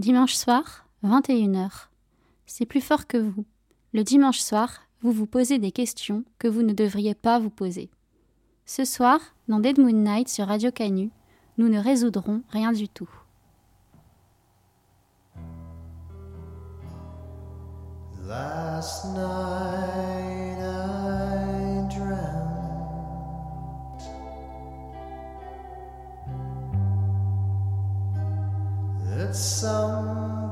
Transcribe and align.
Dimanche 0.00 0.34
soir, 0.34 0.86
21h. 1.04 1.88
C'est 2.46 2.64
plus 2.64 2.80
fort 2.80 3.06
que 3.06 3.18
vous. 3.18 3.44
Le 3.92 4.02
dimanche 4.02 4.38
soir, 4.38 4.80
vous 5.02 5.12
vous 5.12 5.26
posez 5.26 5.58
des 5.58 5.72
questions 5.72 6.24
que 6.38 6.48
vous 6.48 6.62
ne 6.62 6.72
devriez 6.72 7.14
pas 7.14 7.38
vous 7.38 7.50
poser. 7.50 7.90
Ce 8.64 8.86
soir, 8.86 9.20
dans 9.46 9.60
Dead 9.60 9.78
Moon 9.78 9.92
Night 9.92 10.30
sur 10.30 10.46
Radio 10.46 10.70
Canu, 10.70 11.10
nous 11.58 11.68
ne 11.68 11.78
résoudrons 11.78 12.40
rien 12.48 12.72
du 12.72 12.88
tout. 12.88 13.10
Somebody 29.32 30.50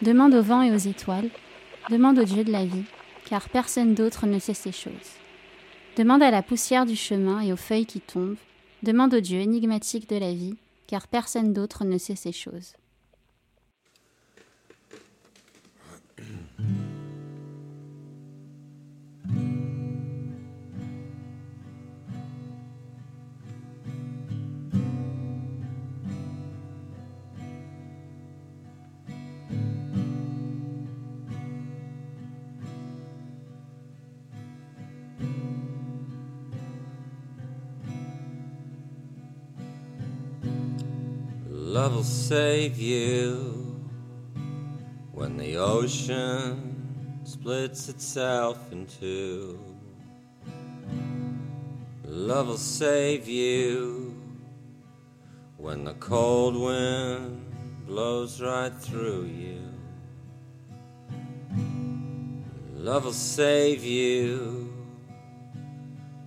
Demande 0.00 0.34
au 0.34 0.42
vent 0.42 0.62
et 0.62 0.72
aux 0.72 0.78
étoiles, 0.78 1.28
demande 1.90 2.18
au 2.18 2.24
Dieu 2.24 2.44
de 2.44 2.52
la 2.52 2.64
vie, 2.64 2.84
car 3.26 3.48
personne 3.48 3.94
d'autre 3.94 4.26
ne 4.26 4.38
sait 4.38 4.54
ces 4.54 4.72
choses. 4.72 4.92
Demande 5.96 6.22
à 6.22 6.30
la 6.30 6.42
poussière 6.42 6.86
du 6.86 6.96
chemin 6.96 7.40
et 7.40 7.52
aux 7.52 7.56
feuilles 7.56 7.86
qui 7.86 8.00
tombent, 8.00 8.36
demande 8.82 9.14
au 9.14 9.20
Dieu 9.20 9.40
énigmatique 9.40 10.08
de 10.08 10.16
la 10.16 10.32
vie, 10.32 10.56
car 10.86 11.06
personne 11.06 11.52
d'autre 11.52 11.84
ne 11.84 11.98
sait 11.98 12.16
ces 12.16 12.32
choses. 12.32 12.72
Love 41.82 41.96
will 41.96 42.04
save 42.04 42.78
you 42.78 43.90
when 45.10 45.36
the 45.36 45.56
ocean 45.56 47.20
splits 47.24 47.88
itself 47.88 48.70
in 48.70 48.86
two. 48.86 49.58
Love 52.04 52.46
will 52.46 52.56
save 52.56 53.26
you 53.26 54.14
when 55.56 55.82
the 55.82 55.94
cold 55.94 56.54
wind 56.54 57.44
blows 57.84 58.40
right 58.40 58.72
through 58.72 59.24
you. 59.24 59.60
Love 62.76 63.06
will 63.06 63.12
save 63.12 63.82
you 63.82 64.72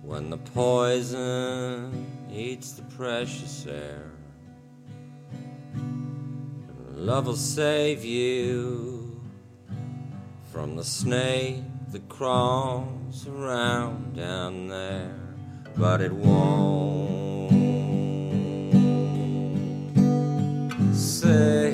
when 0.02 0.28
the 0.28 0.36
poison 0.36 2.06
eats 2.30 2.72
the 2.72 2.82
precious 2.94 3.66
air. 3.66 4.15
Love 6.96 7.26
will 7.26 7.36
save 7.36 8.06
you 8.06 9.20
from 10.50 10.76
the 10.76 10.82
snake 10.82 11.62
that 11.92 12.08
crawls 12.08 13.28
around 13.28 14.16
down 14.16 14.66
there, 14.68 15.14
but 15.76 16.00
it 16.00 16.10
won't 16.10 17.52
save 20.96 21.65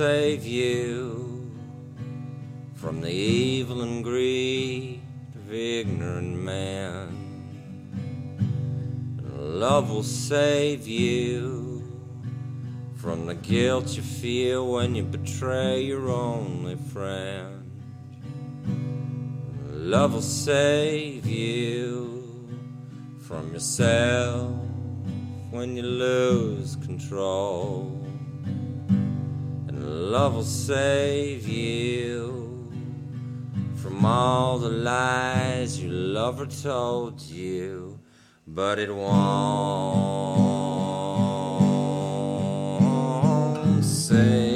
save 0.00 0.46
you 0.46 1.52
from 2.72 3.02
the 3.02 3.10
evil 3.10 3.82
and 3.82 4.02
greed 4.02 5.02
of 5.34 5.52
ignorant 5.52 6.38
man. 6.38 7.06
Love 9.36 9.90
will 9.90 10.02
save 10.02 10.88
you 10.88 11.82
from 12.96 13.26
the 13.26 13.34
guilt 13.34 13.88
you 13.88 14.00
feel 14.00 14.72
when 14.72 14.94
you 14.94 15.02
betray 15.02 15.82
your 15.82 16.08
only 16.08 16.76
friend. 16.76 17.70
Love 19.68 20.14
will 20.14 20.22
save 20.22 21.26
you 21.26 22.48
from 23.20 23.52
yourself 23.52 24.50
when 25.50 25.76
you 25.76 25.82
lose 25.82 26.76
control. 26.76 27.99
Love 30.10 30.34
will 30.34 30.42
save 30.42 31.46
you 31.46 32.68
from 33.76 34.04
all 34.04 34.58
the 34.58 34.68
lies 34.68 35.80
your 35.80 35.92
lover 35.92 36.46
told 36.46 37.20
you, 37.20 37.96
but 38.44 38.80
it 38.80 38.92
won't 38.92 39.14
save 43.84 44.49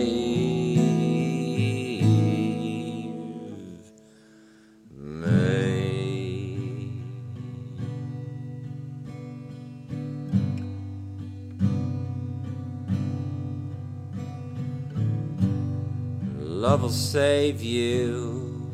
Love 16.74 16.82
will 16.82 16.90
save 16.90 17.62
you 17.62 18.68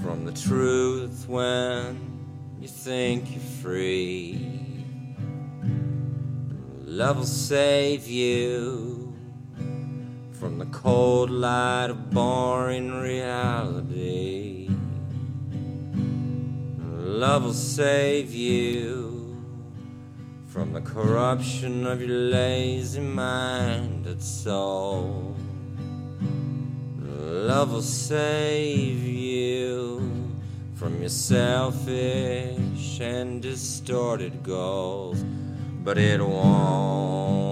from 0.00 0.24
the 0.24 0.30
truth 0.30 1.24
when 1.26 1.98
you 2.60 2.68
think 2.68 3.32
you're 3.32 3.40
free. 3.60 4.84
Love 6.84 7.16
will 7.16 7.24
save 7.24 8.06
you 8.06 9.12
from 10.30 10.60
the 10.60 10.66
cold 10.66 11.30
light 11.30 11.90
of 11.90 12.10
boring 12.12 12.92
reality. 13.00 14.70
Love 16.86 17.42
will 17.42 17.52
save 17.52 18.32
you 18.32 19.36
from 20.46 20.72
the 20.72 20.80
corruption 20.82 21.88
of 21.88 22.00
your 22.00 22.16
lazy 22.16 23.00
minded 23.00 24.22
soul. 24.22 25.34
Love 27.48 27.72
will 27.72 27.80
save 27.80 29.02
you 29.02 30.02
from 30.74 31.00
your 31.00 31.08
selfish 31.08 33.00
and 33.00 33.40
distorted 33.40 34.42
goals, 34.42 35.24
but 35.82 35.96
it 35.96 36.20
won't 36.20 37.47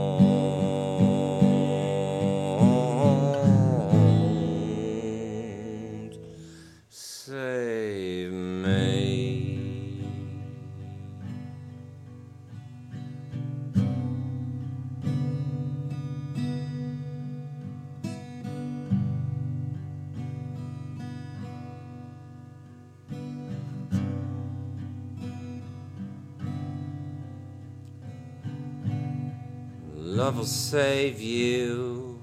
save 30.46 31.20
you 31.20 32.20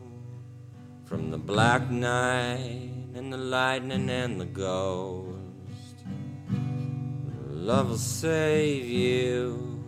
from 1.04 1.30
the 1.30 1.38
black 1.38 1.90
night 1.90 2.90
and 3.16 3.32
the 3.32 3.38
lightning 3.38 4.10
and 4.10 4.40
the 4.40 4.46
ghost. 4.46 6.04
Love 7.50 7.90
will 7.90 7.98
save 7.98 8.86
you 8.86 9.84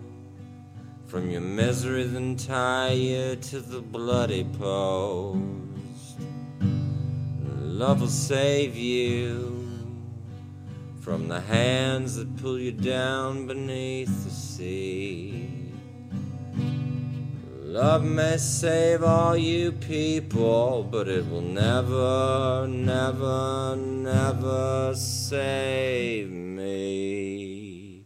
from 1.08 1.30
your 1.30 1.42
misery, 1.42 2.04
then 2.04 2.36
tie 2.36 2.92
you 2.92 3.36
to 3.38 3.60
the 3.62 3.82
bloody 3.82 4.44
post. 4.44 6.20
Love 7.58 8.02
will 8.02 8.08
save 8.08 8.76
you 8.76 9.66
from 11.00 11.28
the 11.28 11.40
hands 11.40 12.16
that 12.16 12.36
pull 12.38 12.60
you 12.60 12.72
down 12.72 13.48
beneath 13.48 14.24
the 14.24 14.30
sea. 14.30 15.15
Love 17.76 18.06
may 18.06 18.38
save 18.38 19.04
all 19.04 19.36
you 19.36 19.74
people, 19.74 20.88
but 20.90 21.10
it 21.10 21.30
will 21.30 21.42
never, 21.42 22.66
never, 22.70 23.76
never 23.76 24.94
save 24.96 26.32
me. 26.32 28.06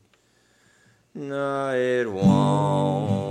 No, 1.14 1.70
it 1.76 2.12
won't 2.12 3.29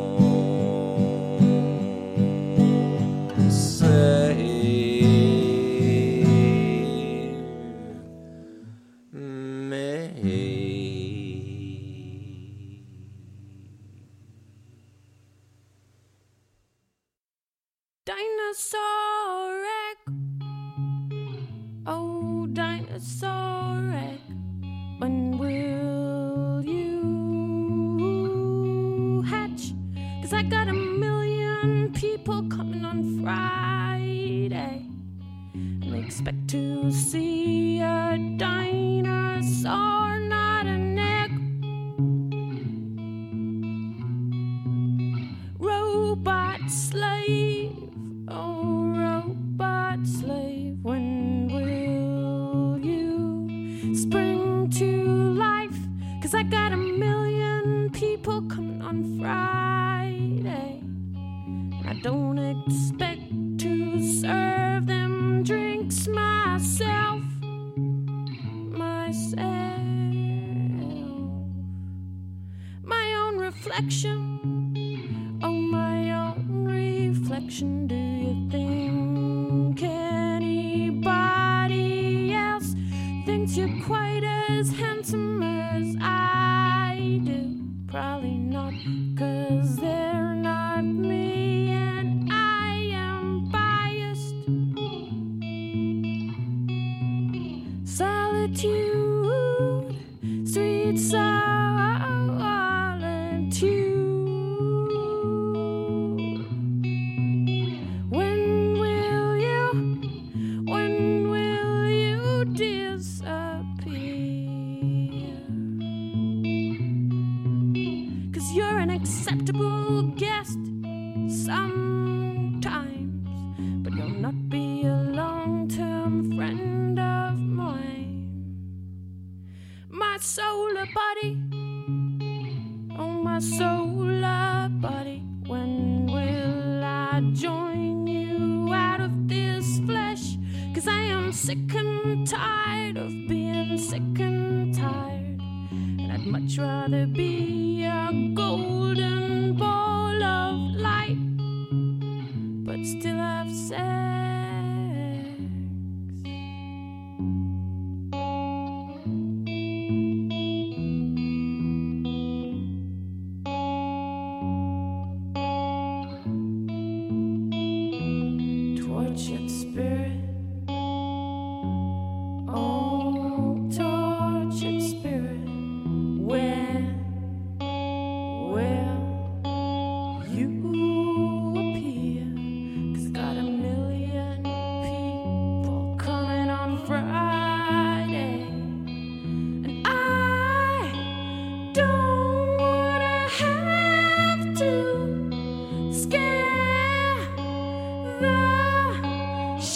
Solitude, 98.55 98.98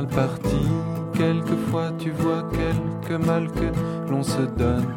mal 0.00 0.06
parti. 0.08 0.56
Quelquefois 1.14 1.90
tu 1.98 2.10
vois 2.10 2.44
quelque 2.52 3.14
mal 3.22 3.48
que 3.48 4.10
l'on 4.10 4.22
se 4.22 4.42
donne. 4.56 4.94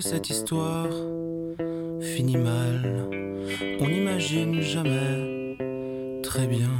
cette 0.00 0.30
histoire 0.30 0.88
finit 2.00 2.38
mal. 2.38 3.08
On 3.80 3.88
n'imagine 3.88 4.60
jamais 4.60 5.56
très 6.22 6.46
bien 6.46 6.70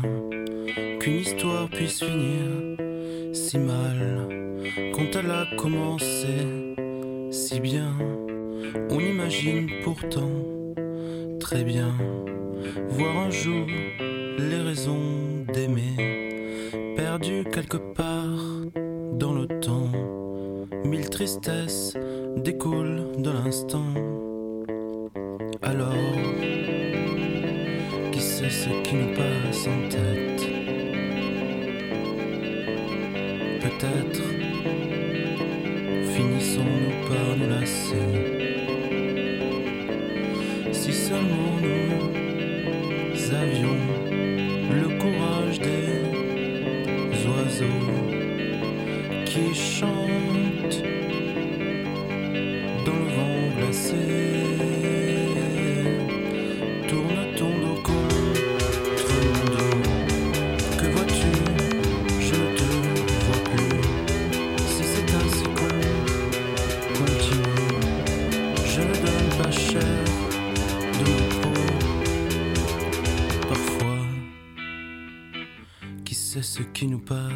qu'une 0.99 1.17
histoire 1.17 1.69
puisse 1.69 2.03
finir 2.03 2.79
si 3.33 3.59
mal. 3.59 4.29
Quand 4.95 5.19
elle 5.19 5.31
a 5.31 5.47
commencé 5.57 6.29
si 7.31 7.61
bien, 7.61 7.93
on 8.91 9.01
imagine 9.01 9.69
pourtant 9.83 10.31
très 11.41 11.65
bien 11.65 11.95
voir 12.89 13.17
un 13.19 13.31
jour 13.31 13.67
les 14.39 14.63
raisons 14.63 15.45
d'aimer 15.53 16.31
perdues 16.97 17.45
quelque 17.53 17.77
part 17.77 18.39
dans 19.15 19.35
le 19.35 19.47
temps. 19.61 19.91
Mille 20.85 21.11
tristesses 21.11 21.95
découle 22.37 23.03
de 23.19 23.31
l'instant. 23.31 23.85
Alors, 25.63 25.93
qui 28.13 28.21
sait 28.21 28.51
ce 28.51 28.69
qui 28.83 28.95
nous 28.95 29.15
passe 29.15 29.67
en 29.67 29.89
tête? 29.89 30.43
Peut-être 33.61 34.23
finissons-nous 36.15 37.09
par 37.09 37.37
nous 37.37 37.49
lasser. 37.49 38.09
Si 40.73 40.93
seulement 40.93 41.57
nous 41.63 43.35
avions 43.35 43.81
le 44.71 44.89
courage 44.99 45.59
des 45.59 47.27
oiseaux 47.27 47.91
qui 49.27 49.55
chantent. 49.55 50.30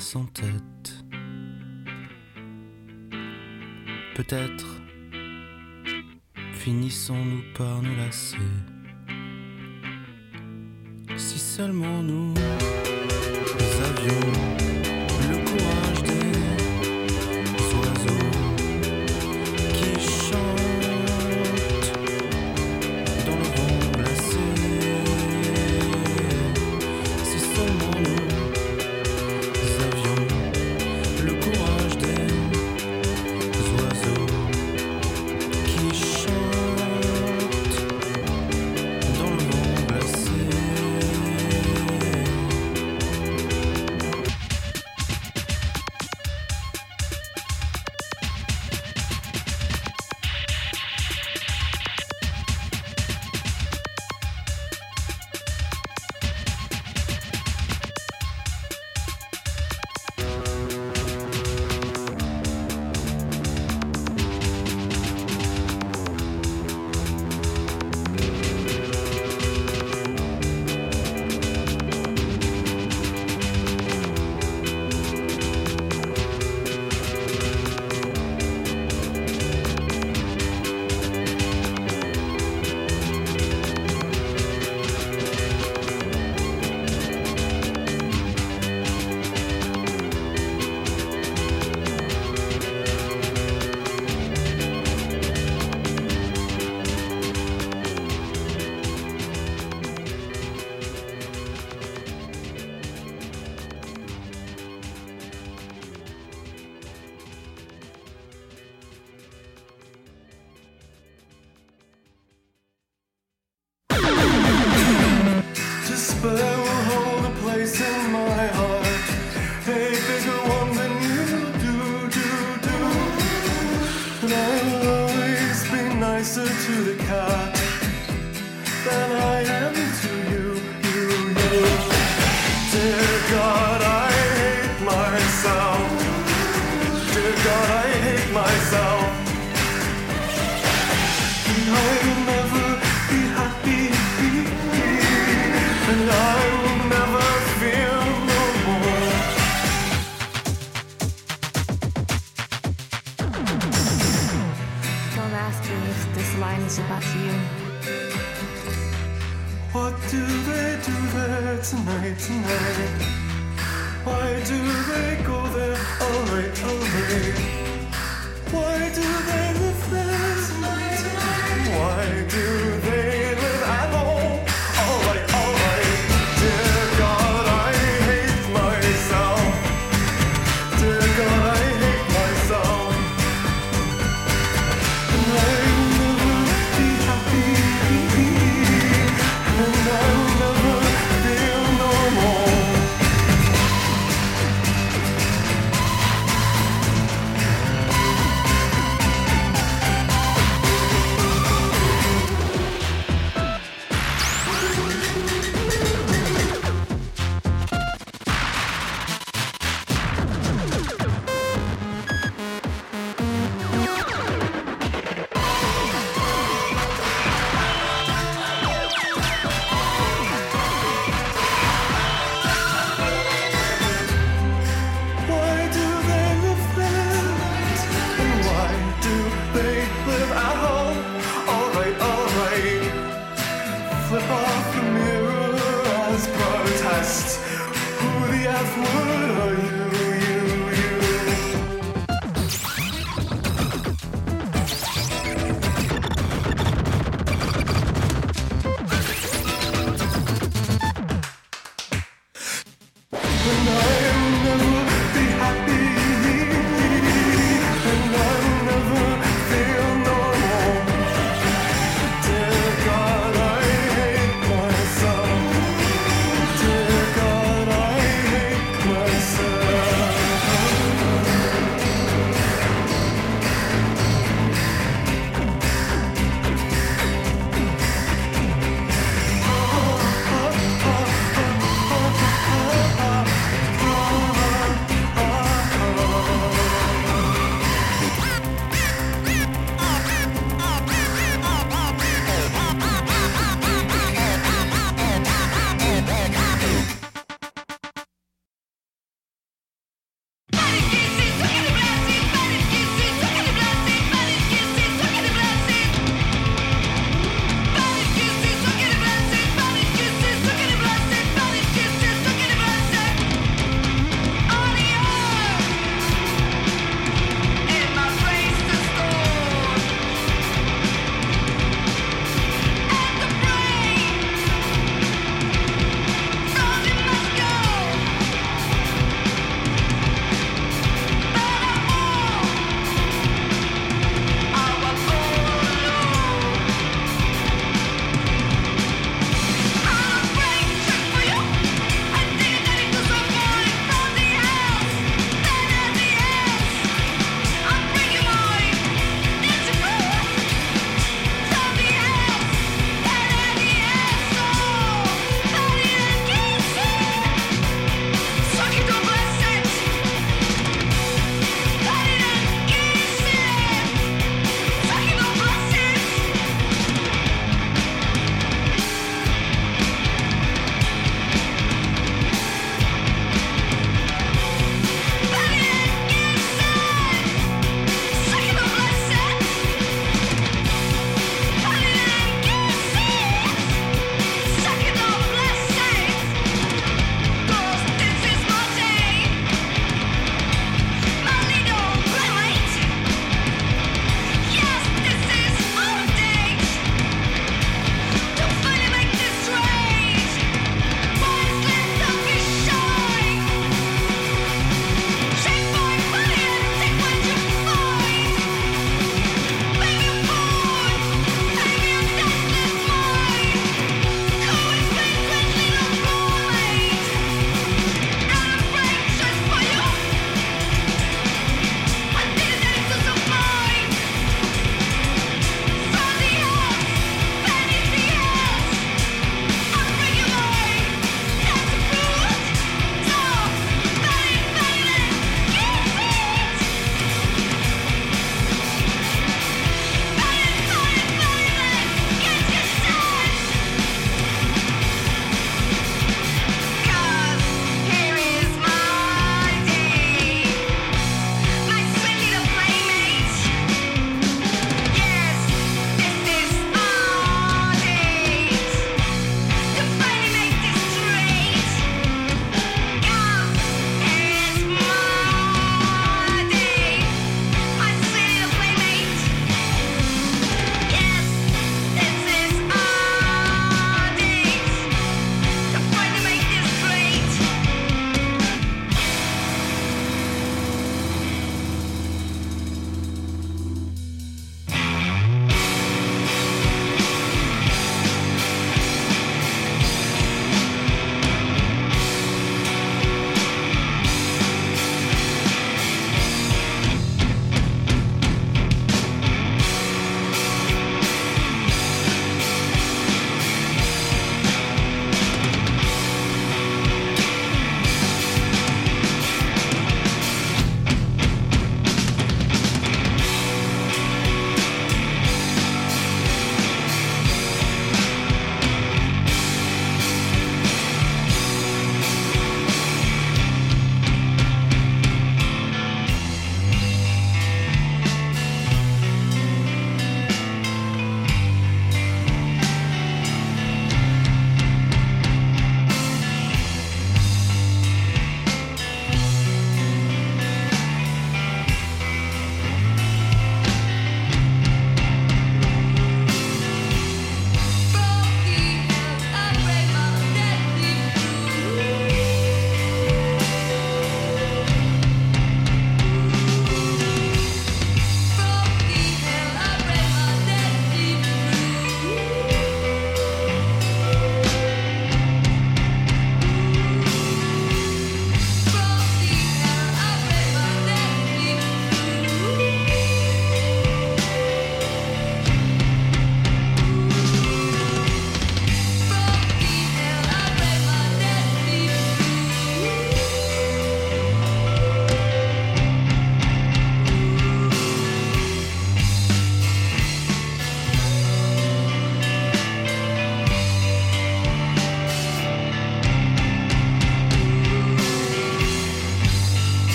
sans 0.00 0.24
tête. 0.24 1.04
Peut-être 4.14 4.66
finissons-nous 6.54 7.42
par 7.54 7.82
nous 7.82 7.94
lasser. 7.96 8.36
Si 11.16 11.38
seulement 11.38 12.02
nous, 12.02 12.34
avions. 13.84 14.59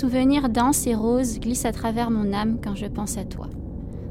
Souvenirs 0.00 0.48
denses 0.48 0.86
et 0.86 0.94
roses 0.94 1.38
glissent 1.40 1.66
à 1.66 1.72
travers 1.72 2.10
mon 2.10 2.32
âme 2.32 2.58
quand 2.64 2.74
je 2.74 2.86
pense 2.86 3.18
à 3.18 3.24
toi. 3.26 3.50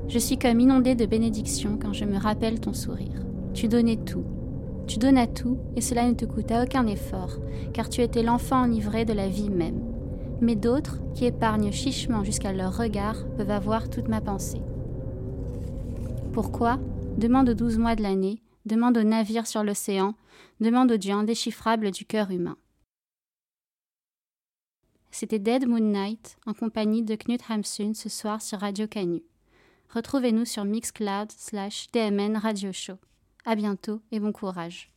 Je 0.07 0.19
suis 0.19 0.37
comme 0.37 0.59
inondée 0.59 0.93
de 0.93 1.07
bénédictions 1.07 1.79
quand 1.81 1.93
je 1.93 2.05
me 2.05 2.19
rappelle 2.19 2.59
ton 2.59 2.73
sourire. 2.73 3.25
Tu 3.55 3.67
donnais 3.67 3.95
tout. 3.95 4.23
Tu 4.85 4.99
donnes 4.99 5.17
à 5.17 5.25
tout 5.25 5.57
et 5.75 5.81
cela 5.81 6.07
ne 6.07 6.13
te 6.13 6.25
coûta 6.25 6.63
aucun 6.63 6.85
effort, 6.85 7.39
car 7.73 7.89
tu 7.89 8.01
étais 8.01 8.21
l'enfant 8.21 8.65
enivré 8.65 9.03
de 9.03 9.13
la 9.13 9.27
vie 9.29 9.49
même. 9.49 9.81
Mais 10.41 10.55
d'autres, 10.55 10.99
qui 11.15 11.25
épargnent 11.25 11.71
chichement 11.71 12.23
jusqu'à 12.23 12.53
leur 12.53 12.77
regard, 12.77 13.25
peuvent 13.35 13.49
avoir 13.49 13.89
toute 13.89 14.09
ma 14.09 14.21
pensée. 14.21 14.61
Pourquoi? 16.33 16.77
Demande 17.17 17.49
aux 17.49 17.55
douze 17.55 17.79
mois 17.79 17.95
de 17.95 18.03
l'année, 18.03 18.43
demande 18.67 18.95
aux 18.95 19.03
navires 19.03 19.47
sur 19.47 19.63
l'océan, 19.63 20.13
demande 20.61 20.91
aux 20.91 20.97
dieux 20.97 21.15
indéchiffrables 21.15 21.89
du 21.89 22.05
cœur 22.05 22.29
humain. 22.29 22.57
C'était 25.11 25.39
Dead 25.39 25.67
Moon 25.67 25.79
Night 25.79 26.37
en 26.45 26.53
compagnie 26.53 27.03
de 27.03 27.15
Knut 27.15 27.41
Hamsun 27.49 27.93
ce 27.93 28.09
soir 28.09 28.41
sur 28.41 28.59
Radio 28.59 28.87
Canu. 28.87 29.23
Retrouvez-nous 29.89 30.45
sur 30.45 30.65
Mixcloud 30.65 31.31
slash 31.31 31.87
DMN 31.91 32.37
Radio 32.37 32.71
Show. 32.71 32.97
À 33.43 33.55
bientôt 33.55 34.01
et 34.11 34.19
bon 34.19 34.31
courage. 34.31 34.89